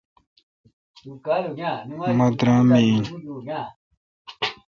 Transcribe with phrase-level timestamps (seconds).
[2.17, 3.03] مہ درام می این